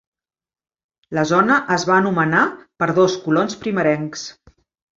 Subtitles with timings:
[1.17, 2.43] La zona es va anomenar
[2.83, 4.29] per dos colons primerencs.